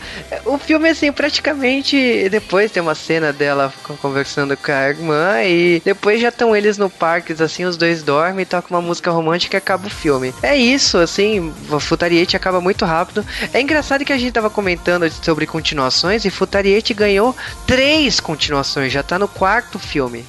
[0.47, 2.29] o filme, assim, praticamente.
[2.31, 5.43] Depois tem uma cena dela co- conversando com a irmã.
[5.43, 9.11] E depois já estão eles no parque, assim, os dois dormem e tocam uma música
[9.11, 10.33] romântica e acaba o filme.
[10.43, 13.25] É isso, assim, o Futariete acaba muito rápido.
[13.53, 17.35] É engraçado que a gente tava comentando sobre continuações e Futariete ganhou
[17.67, 20.25] três continuações, já tá no quarto filme.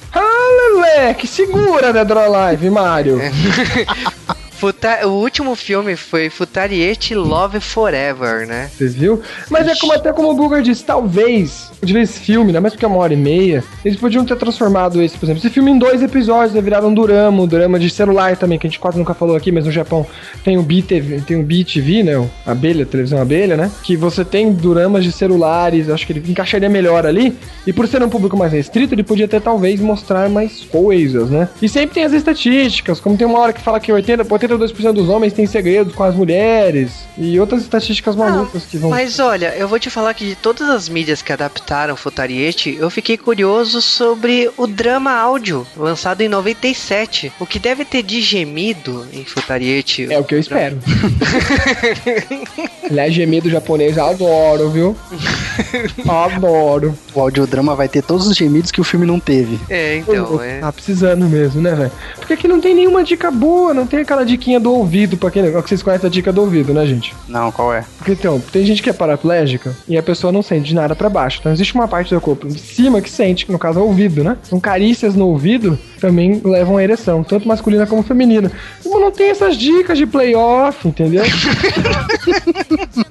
[0.74, 3.20] Leleque, segura Dead or Alive, Mario.
[4.60, 8.68] Futa- o último filme foi Futariete Love Forever, né?
[8.76, 9.22] Vocês viu?
[9.48, 12.84] Mas é como até como o Booger disse, talvez, de esse filme, ainda mais porque
[12.84, 15.78] é uma hora e meia, eles podiam ter transformado esse, por exemplo, esse filme em
[15.78, 18.98] dois episódios, né, viraram um durama, um durama de celular também, que a gente quase
[18.98, 20.06] nunca falou aqui, mas no Japão
[20.44, 25.04] tem o BTV, tem o BTV, né, abelha, televisão abelha, né, que você tem duramas
[25.04, 27.34] de celulares, acho que ele encaixaria melhor ali,
[27.66, 31.48] e por ser um público mais restrito, ele podia ter talvez mostrar mais coisas, né.
[31.62, 34.22] E sempre tem as estatísticas, como tem uma hora que fala que 80,
[34.58, 38.90] 82% dos homens têm segredos com as mulheres, e outras estatísticas malucas que vão...
[38.90, 42.90] Mas olha, eu vou te falar que de todas as mídias que adaptaram Futariete, eu
[42.90, 47.32] fiquei curioso sobre o drama áudio, lançado em 97.
[47.38, 50.06] O que deve ter de gemido em Futariete.
[50.10, 50.78] É o que eu espero.
[52.90, 54.96] Aliás, gemido japonês eu adoro, viu?
[56.08, 56.96] Adoro.
[57.14, 59.58] O audiodrama vai ter todos os gemidos que o filme não teve.
[59.68, 60.60] É, então, é.
[60.60, 61.92] Tá precisando mesmo, né, velho?
[62.16, 65.42] Porque aqui não tem nenhuma dica boa, não tem aquela diquinha do ouvido, pra quem
[65.44, 67.14] que vocês conhecem a dica do ouvido, né, gente?
[67.28, 67.84] Não, qual é?
[67.98, 71.08] Porque então, tem gente que é paraplégica e a pessoa não sente de nada pra
[71.08, 71.38] baixo.
[71.40, 73.86] Então existe uma parte do corpo de cima que sente, que no caso é o
[73.86, 74.36] ouvido, né?
[74.42, 78.50] São carícias no ouvido também levam à ereção, tanto masculina como feminina.
[78.84, 81.24] Mas não tem essas dicas de playoff, entendeu?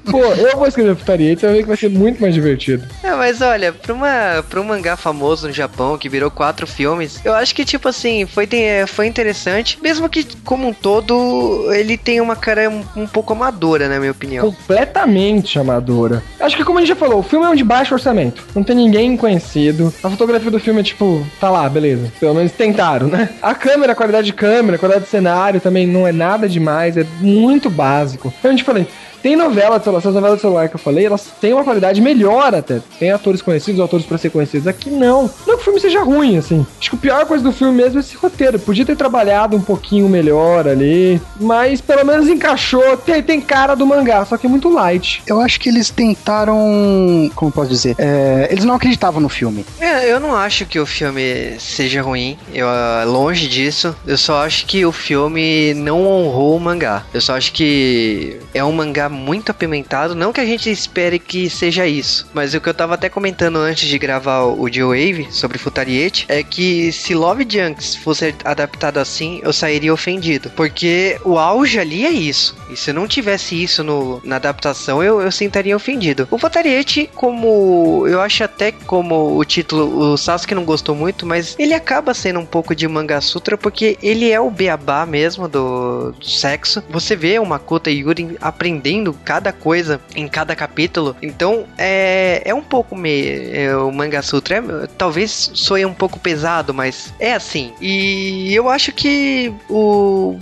[0.09, 2.85] Pô, eu vou escrever putaria, então que vai ser muito mais divertido.
[3.03, 7.19] É, mas olha, pra, uma, pra um mangá famoso no Japão, que virou quatro filmes,
[7.23, 11.97] eu acho que, tipo assim, foi, é, foi interessante, mesmo que, como um todo, ele
[11.97, 14.45] tem uma cara um, um pouco amadora, na minha opinião.
[14.45, 16.23] Completamente amadora.
[16.39, 18.43] Acho que, como a gente já falou, o filme é um de baixo orçamento.
[18.55, 19.93] Não tem ninguém conhecido.
[20.03, 22.11] A fotografia do filme é tipo, tá lá, beleza.
[22.19, 23.29] Pelo menos tentaram, né?
[23.41, 26.95] A câmera, a qualidade de câmera, a qualidade de cenário também não é nada demais,
[26.95, 28.33] é muito básico.
[28.39, 28.87] Então a gente falei,
[29.21, 32.01] tem novela de celular, essas novelas de celular que eu falei, elas têm uma qualidade
[32.01, 32.81] melhor até.
[32.97, 34.67] Tem atores conhecidos, atores para ser conhecidos.
[34.67, 35.29] Aqui não.
[35.45, 36.65] Não que o filme seja ruim, assim.
[36.79, 38.59] Acho que a pior coisa do filme mesmo é esse roteiro.
[38.59, 42.97] Podia ter trabalhado um pouquinho melhor ali, mas pelo menos encaixou.
[42.97, 45.21] Tem, tem cara do mangá, só que é muito light.
[45.27, 47.29] Eu acho que eles tentaram.
[47.35, 47.95] Como posso dizer?
[47.97, 49.65] É, eles não acreditavam no filme.
[49.79, 52.37] É, eu não acho que o filme seja ruim.
[52.53, 53.95] Eu, ah, longe disso.
[54.05, 57.03] Eu só acho que o filme não honrou o mangá.
[57.13, 60.15] Eu só acho que é um mangá muito apimentado.
[60.15, 63.57] Não que a gente espere que seja isso, mas o que eu tava até comentando
[63.57, 69.41] antes de gravar o G-Wave sobre Futariete é que se Love Junks fosse adaptado assim,
[69.43, 70.49] eu sairia ofendido.
[70.55, 72.55] Porque o auge ali é isso.
[72.69, 76.27] E se não tivesse isso no, na adaptação, eu, eu sentaria ofendido.
[76.29, 78.05] O Futariete, como.
[78.07, 82.39] Eu acho até como o título, o Sasuke não gostou muito, mas ele acaba sendo
[82.39, 86.83] um pouco de manga sutra porque ele é o beabá mesmo do, do sexo.
[86.89, 91.15] Você vê o Makoto e Yuri aprendendo cada coisa em cada capítulo.
[91.21, 93.55] Então é, é um pouco meio.
[93.55, 94.61] É, o Manga Sutra é,
[94.97, 97.73] talvez soe um pouco pesado, mas é assim.
[97.81, 100.37] E eu acho que o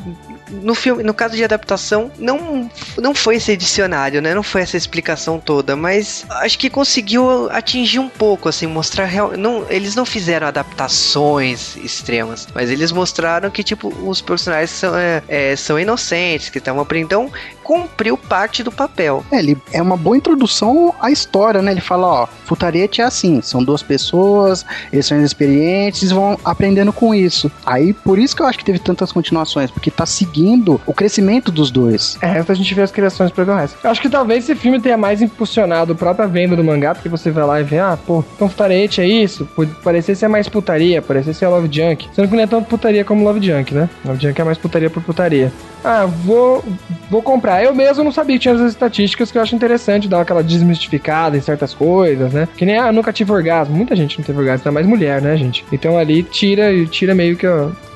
[0.50, 4.34] no filme, no caso de adaptação, não, não foi esse dicionário, né?
[4.34, 9.36] Não foi essa explicação toda, mas acho que conseguiu atingir um pouco, assim, mostrar real,
[9.38, 15.24] não, eles não fizeram adaptações extremas, mas eles mostraram que tipo os personagens são, é,
[15.28, 17.32] é, são inocentes, que estão aprendendo, então
[17.64, 19.26] cumpriu parte do papel.
[19.32, 21.72] É, ele é uma boa introdução à história, né?
[21.72, 27.14] Ele fala, ó, Futarete é assim, são duas pessoas, eles são inexperientes, vão aprendendo com
[27.14, 27.52] isso.
[27.66, 30.94] Aí por isso que eu acho que teve tantas continuações, porque tá seguindo seguindo o
[30.94, 32.18] crescimento dos dois.
[32.22, 33.76] É, a gente vê as criações programadas.
[33.84, 37.10] Eu acho que talvez esse filme tenha mais impulsionado a própria venda do mangá, porque
[37.10, 39.48] você vai lá e vê, ah, pô, então futarete é isso?
[39.84, 42.08] Parecer ser mais putaria, parecer ser Love Junk.
[42.14, 43.90] Sendo que não é tanto putaria como Love Junk, né?
[44.06, 45.52] Love Junk é mais putaria por putaria.
[45.84, 46.64] Ah, vou,
[47.10, 47.64] vou comprar.
[47.64, 51.36] Eu mesmo não sabia que tinha essas estatísticas que eu acho interessante dar aquela desmistificada
[51.36, 52.48] em certas coisas, né?
[52.56, 53.76] Que nem, ah, nunca tive orgasmo.
[53.76, 55.66] Muita gente não teve orgasmo, ainda mais mulher, né, gente?
[55.72, 57.48] Então ali tira, tira meio que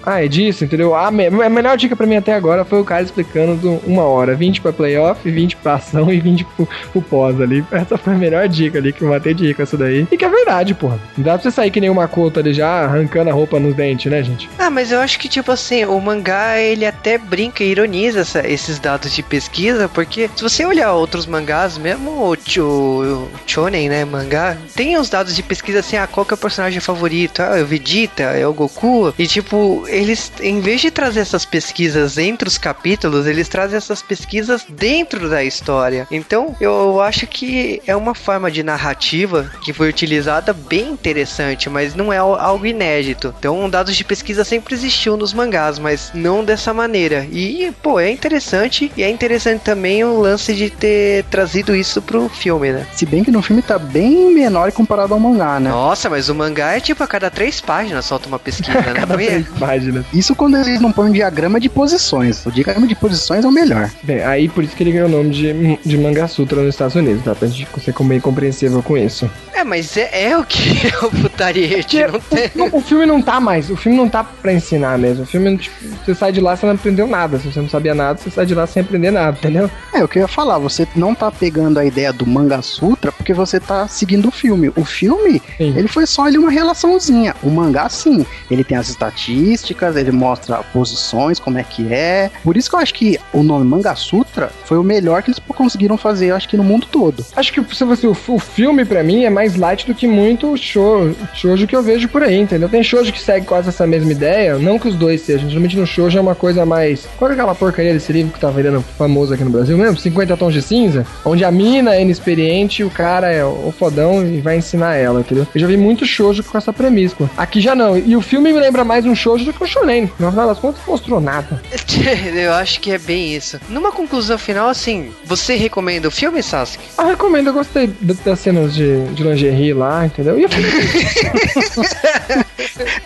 [0.06, 0.96] ah, é disso, entendeu?
[0.96, 4.04] A, me a melhor dica pra mim até agora foi o cara explicando do uma
[4.04, 7.64] hora, 20 pra playoff, 20 pra ação e 20 pro, pro pós ali.
[7.72, 10.08] Essa foi a melhor dica ali que eu matei dica essa daí.
[10.12, 11.00] E que é verdade, porra.
[11.18, 13.76] Não dá pra você sair que nem uma cota ali já arrancando a roupa nos
[13.76, 14.50] dentes, né, gente?
[14.58, 18.48] Ah, mas eu acho que, tipo assim, o mangá ele até brinca e ironiza essa,
[18.48, 24.06] esses dados de pesquisa, porque se você olhar outros mangás, mesmo o, o, o né,
[24.06, 27.42] mangá, tem os dados de pesquisa assim, ah, qual que é o personagem favorito?
[27.42, 29.14] Ah, é o Vegeta, é o Goku.
[29.18, 34.02] E tipo, eles, em vez de trazer essas pesquisas entre os capítulos, eles trazem essas
[34.02, 36.08] pesquisas dentro da história.
[36.10, 41.94] Então, eu acho que é uma forma de narrativa que foi utilizada bem interessante, mas
[41.94, 43.34] não é algo inédito.
[43.38, 47.28] Então, dados de pesquisa sempre existiu nos mangás, mas não dessa maneira.
[47.32, 52.30] E, pô, é interessante e é interessante também o lance de ter trazido isso pro
[52.30, 52.88] filme, né?
[52.94, 55.70] Se bem que no filme tá bem menor comparado ao mangá, né?
[55.70, 58.94] Nossa, mas o mangá é tipo a cada três páginas solta uma pesquisa, né?
[58.94, 60.06] cada três páginas páginas.
[60.14, 62.46] Isso quando eles não põem um diagrama de posições.
[62.46, 63.90] O diagrama de posições é o melhor.
[64.04, 66.96] Bem, aí por isso que ele ganhou o nome de, de Manga Sutra nos Estados
[66.96, 67.34] Unidos, tá?
[67.34, 69.30] Pra gente ser meio compreensível com isso.
[69.62, 71.98] É, mas é, é o que é o putariete.
[72.06, 72.50] Não tem...
[72.56, 73.70] o, o, filme não tá mais.
[73.70, 75.24] O filme não tá pra ensinar mesmo.
[75.24, 77.40] O filme, tipo, você sai de lá, você não aprendeu nada.
[77.40, 79.70] Se você não sabia nada, você sai de lá sem aprender nada, entendeu?
[79.94, 80.58] É, o que eu ia falar.
[80.58, 84.72] Você não tá pegando a ideia do Manga Sutra porque você tá seguindo o filme.
[84.76, 85.78] O filme, sim.
[85.78, 87.36] ele foi só ali uma relaçãozinha.
[87.44, 88.26] O mangá, sim.
[88.50, 92.32] Ele tem as estatísticas, ele mostra mostra posições, como é que é.
[92.44, 95.40] Por isso que eu acho que o nome Manga Sutra foi o melhor que eles
[95.40, 97.26] conseguiram fazer, eu acho que no mundo todo.
[97.36, 100.56] Acho que se você, o, o filme para mim é mais light do que muito
[100.58, 102.70] show, shoujo que eu vejo por aí, entendeu?
[102.70, 105.48] Tem shoujo que segue quase essa mesma ideia, não que os dois sejam.
[105.48, 107.08] Geralmente no shoujo é uma coisa mais.
[107.18, 109.98] Qual é aquela porcaria desse livro que tá virando famoso aqui no Brasil mesmo?
[109.98, 114.26] 50 tons de cinza, onde a mina é inexperiente e o cara é o fodão
[114.26, 115.48] e vai ensinar ela, entendeu?
[115.54, 117.12] Eu já vi muito shoujo com essa premissa.
[117.38, 117.98] Aqui já não.
[117.98, 120.10] E o filme me lembra mais um shoujo do que um shonen.
[120.20, 121.62] No final das contas, mostrou nada.
[122.34, 123.60] Eu acho que é bem isso.
[123.70, 126.84] Numa conclusão final, assim, você recomenda o filme, Sasuke?
[126.98, 127.48] Ah, recomendo.
[127.48, 130.40] Eu gostei das cenas de, de lingerie lá, entendeu?
[130.40, 130.50] E eu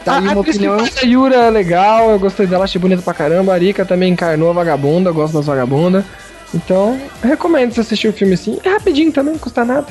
[0.04, 0.80] Tá aí a uma atriz opinião.
[0.80, 3.52] faz a Yura é legal, eu gostei dela, achei bonita pra caramba.
[3.52, 6.04] A Arika também encarnou a vagabunda, eu gosto das vagabundas.
[6.56, 8.58] Então, recomendo você assistir o filme assim.
[8.64, 9.88] É rapidinho também, não custa nada.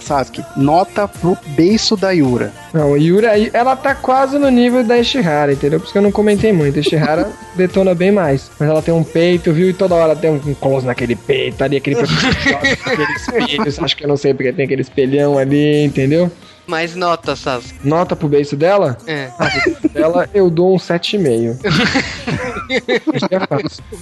[0.00, 2.52] Sasuke, nota pro beiço da Yura.
[2.74, 5.78] Não, a Yura, ela tá quase no nível da Ishihara, entendeu?
[5.78, 6.78] Por isso que eu não comentei muito.
[6.78, 8.50] A Ishihara detona bem mais.
[8.58, 9.70] Mas ela tem um peito, viu?
[9.70, 13.84] E toda hora tem um close naquele peito ali, aquele aquele espelho.
[13.84, 16.30] Acho que eu não sei porque tem aquele espelhão ali, entendeu?
[16.68, 17.74] Mas nota, Sasuke.
[17.82, 18.98] Nota pro beijo dela?
[19.06, 19.30] É.
[19.90, 21.58] Dela eu dou um 7,5.
[22.68, 23.00] É.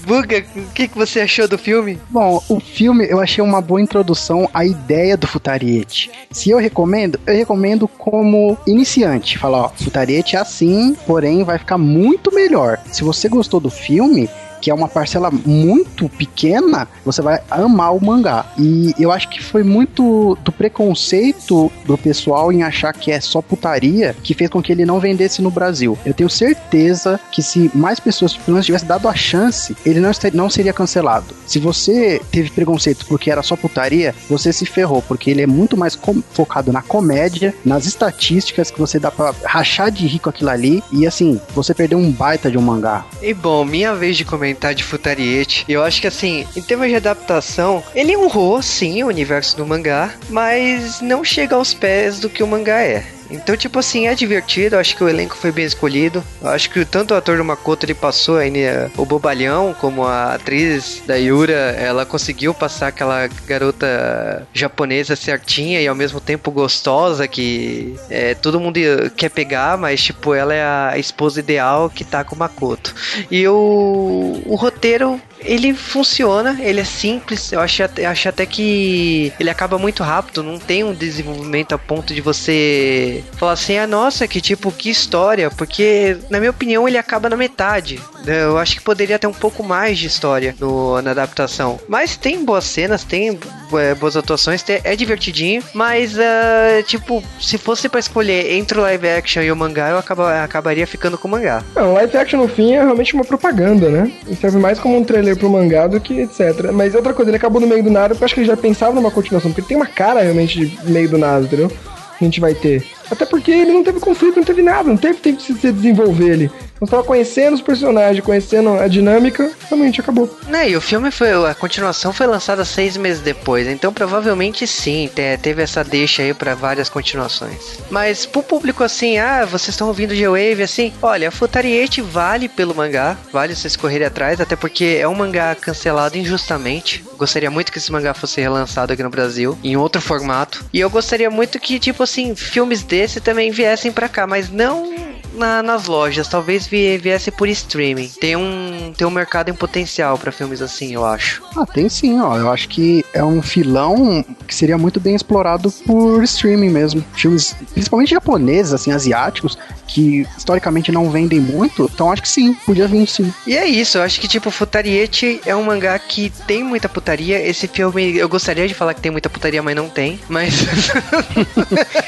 [0.04, 2.00] Buga, o que, que você achou do filme?
[2.10, 6.10] Bom, o filme eu achei uma boa introdução à ideia do Futariete.
[6.32, 9.38] Se eu recomendo, eu recomendo como iniciante.
[9.38, 12.80] Falar, ó, Futariete é assim, porém vai ficar muito melhor.
[12.90, 14.28] Se você gostou do filme,
[14.60, 18.46] que é uma parcela muito pequena, você vai amar o mangá.
[18.58, 23.40] E eu acho que foi muito do preconceito do pessoal em achar que é só
[23.40, 25.98] putaria que fez com que ele não vendesse no Brasil.
[26.04, 30.10] Eu tenho certeza que se mais pessoas pelo menos tivessem dado a chance, ele não,
[30.34, 31.34] não seria cancelado.
[31.46, 35.76] Se você teve preconceito porque era só putaria, você se ferrou, porque ele é muito
[35.76, 35.98] mais
[36.32, 40.82] focado na comédia, nas estatísticas que você dá pra rachar de rico aquilo ali.
[40.92, 43.04] E assim, você perdeu um baita de um mangá.
[43.22, 45.64] E bom, minha vez de comentar de Futariete.
[45.68, 50.14] Eu acho que assim, em termos de adaptação, ele honrou sim o universo do mangá,
[50.28, 53.15] mas não chega aos pés do que o mangá é.
[53.30, 54.76] Então, tipo assim, é divertido.
[54.76, 56.22] Eu acho que o elenco foi bem escolhido.
[56.40, 60.04] Eu acho que tanto o ator do Makoto ele passou aí né, o bobalhão, como
[60.04, 66.50] a atriz da Yura, ela conseguiu passar aquela garota japonesa certinha e ao mesmo tempo
[66.50, 68.78] gostosa que é, todo mundo
[69.16, 72.94] quer pegar, mas tipo, ela é a esposa ideal que tá com o Makoto.
[73.30, 77.52] E o, o roteiro ele funciona, ele é simples.
[77.52, 82.14] Eu acho, acho até que ele acaba muito rápido, não tem um desenvolvimento a ponto
[82.14, 85.50] de você falar assim: ah, nossa, que tipo, que história.
[85.50, 88.00] Porque, na minha opinião, ele acaba na metade.
[88.26, 91.78] Eu acho que poderia ter um pouco mais de história no, na adaptação.
[91.88, 93.38] Mas tem boas cenas, tem
[93.74, 95.62] é, boas atuações, tem- é divertidinho.
[95.74, 99.98] Mas, ah, tipo, se fosse pra escolher entre o live action e o mangá, eu
[99.98, 101.62] acaba- acabaria ficando com o mangá.
[101.74, 104.10] Não, live action no fim é realmente uma propaganda, né?
[104.26, 106.70] Ele serve mais como um trailer pro mangá do que etc.
[106.72, 108.56] Mas outra coisa, ele acabou no meio do nada, porque eu acho que ele já
[108.56, 111.68] pensava numa continuação, porque ele tem uma cara realmente de meio do nada, entendeu?
[111.68, 112.82] Que a gente vai ter.
[113.10, 116.30] Até porque ele não teve conflito, não teve nada, não teve tempo de se desenvolver
[116.30, 116.50] ele.
[116.78, 120.28] Nós tava conhecendo os personagens, conhecendo a dinâmica, realmente acabou.
[120.46, 121.32] Né, e o filme foi.
[121.32, 126.34] A continuação foi lançada seis meses depois, então provavelmente sim, te- teve essa deixa aí
[126.34, 127.78] pra várias continuações.
[127.90, 133.16] Mas pro público assim, ah, vocês estão ouvindo G-Wave assim, olha, Futariete vale pelo mangá,
[133.32, 137.02] vale vocês correrem atrás, até porque é um mangá cancelado injustamente.
[137.16, 140.62] Gostaria muito que esse mangá fosse relançado aqui no Brasil, em outro formato.
[140.74, 144.90] E eu gostaria muito que, tipo assim, filmes desse também viessem pra cá, mas não
[145.34, 148.08] na- nas lojas, talvez vie- viesse por streaming.
[148.18, 151.42] Tem um, tem um mercado em potencial pra filmes assim, eu acho.
[151.54, 152.38] Ah, tem sim, ó.
[152.38, 157.04] Eu acho que é um filão que seria muito bem explorado por streaming mesmo.
[157.14, 161.90] Filmes, principalmente japoneses, assim, asiáticos, que historicamente não vendem muito.
[161.92, 163.32] Então acho que sim, podia vir sim.
[163.46, 167.44] E é isso, eu acho que tipo, Futariete é um mangá que tem muita putaria.
[167.44, 170.18] Esse filme, eu gostaria de falar que tem muita putaria, mas não tem.
[170.28, 170.54] Mas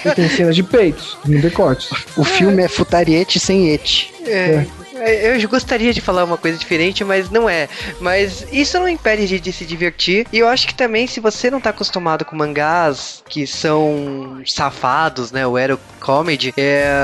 [0.05, 1.89] E tem cenas de peitos, no decote.
[2.17, 4.13] O filme é Futariete sem ete.
[4.27, 4.67] É,
[5.07, 7.69] Eu gostaria de falar uma coisa diferente, mas não é.
[8.01, 10.27] Mas isso não impede de, de se divertir.
[10.33, 15.33] E eu acho que também, se você não tá acostumado com mangás que são safados,
[15.33, 15.47] né?
[15.47, 16.95] O Ero Comedy, é,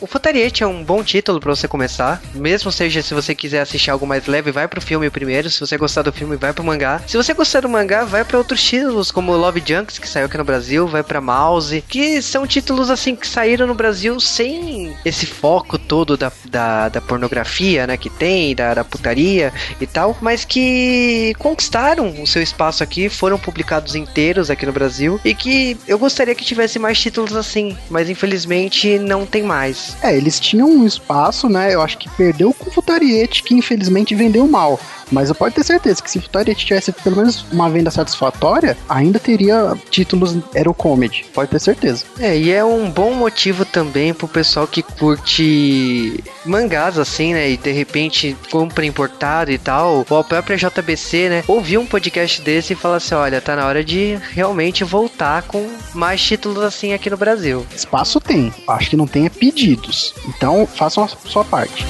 [0.00, 2.22] o Futariete é um bom título pra você começar.
[2.34, 5.50] Mesmo seja se você quiser assistir algo mais leve, vai pro filme primeiro.
[5.50, 7.00] Se você gostar do filme, vai pro mangá.
[7.06, 10.38] Se você gostar do mangá, vai pra outros títulos, como Love Junks, que saiu aqui
[10.38, 15.26] no Brasil, vai pra Mouse, que são títulos assim que saíram no Brasil sem esse
[15.26, 17.41] foco todo da, da, da pornografia,
[17.86, 23.08] né, que tem, da, da putaria e tal, mas que conquistaram o seu espaço aqui,
[23.08, 27.76] foram publicados inteiros aqui no Brasil e que eu gostaria que tivesse mais títulos assim,
[27.90, 29.96] mas infelizmente não tem mais.
[30.02, 31.74] É, eles tinham um espaço, né?
[31.74, 34.78] Eu acho que perdeu com o Futariete, que infelizmente vendeu mal.
[35.12, 38.76] Mas eu pode ter certeza que se o Futariete tivesse pelo menos uma venda satisfatória,
[38.88, 41.26] ainda teria títulos Hero Comedy.
[41.34, 42.04] Pode ter certeza.
[42.18, 47.50] É, e é um bom motivo também pro pessoal que curte mangás assim, né?
[47.50, 51.44] E de repente compra importado e tal, ou a própria JBC, né?
[51.46, 55.68] Ouvir um podcast desse e falar assim: olha, tá na hora de realmente voltar com
[55.94, 57.66] mais títulos assim aqui no Brasil.
[57.74, 58.52] Espaço tem.
[58.66, 60.14] Acho que não tem é pedidos.
[60.26, 61.84] Então façam a sua parte.